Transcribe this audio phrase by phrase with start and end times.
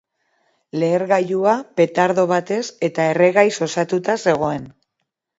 [0.83, 4.65] Lehergailua petardo batez eta erregaiz osatuta zegoen.